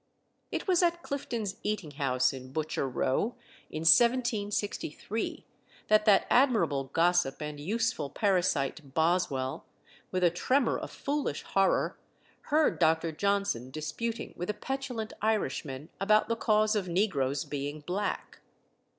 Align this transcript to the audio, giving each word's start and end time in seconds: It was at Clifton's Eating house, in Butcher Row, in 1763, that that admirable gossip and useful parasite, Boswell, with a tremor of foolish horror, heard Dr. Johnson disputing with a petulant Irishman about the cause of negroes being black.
It 0.49 0.67
was 0.67 0.81
at 0.81 1.03
Clifton's 1.03 1.57
Eating 1.61 1.91
house, 1.91 2.33
in 2.33 2.51
Butcher 2.51 2.89
Row, 2.89 3.35
in 3.69 3.81
1763, 3.81 5.45
that 5.89 6.05
that 6.05 6.25
admirable 6.27 6.85
gossip 6.85 7.39
and 7.39 7.59
useful 7.59 8.09
parasite, 8.09 8.95
Boswell, 8.95 9.63
with 10.09 10.23
a 10.23 10.31
tremor 10.31 10.75
of 10.79 10.89
foolish 10.89 11.43
horror, 11.43 11.99
heard 12.49 12.79
Dr. 12.79 13.11
Johnson 13.11 13.69
disputing 13.69 14.33
with 14.35 14.49
a 14.49 14.55
petulant 14.55 15.13
Irishman 15.21 15.89
about 15.99 16.27
the 16.27 16.35
cause 16.35 16.75
of 16.75 16.87
negroes 16.87 17.45
being 17.45 17.81
black. 17.81 18.39